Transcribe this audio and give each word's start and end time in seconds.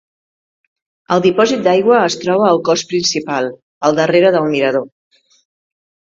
El 1.15 1.19
dipòsit 1.25 1.59
d'aigua 1.67 1.99
es 2.05 2.15
troba 2.23 2.47
al 2.51 2.61
cos 2.69 2.83
principal, 2.93 3.49
al 3.89 3.99
darrera 3.99 4.33
del 4.37 4.49
mirador. 4.55 4.89